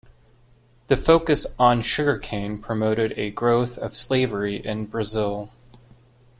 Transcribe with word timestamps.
The 0.87 0.97
focus 0.97 1.45
on 1.59 1.83
sugarcane 1.83 2.57
promoted 2.57 3.13
a 3.17 3.29
growth 3.29 3.77
of 3.77 3.95
slavery 3.95 4.55
in 4.55 4.87
Brazil. 4.87 5.51